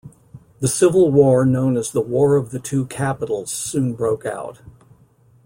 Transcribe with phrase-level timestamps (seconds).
[0.61, 4.59] The civil war known as the War of the Two Capitals soon broke out.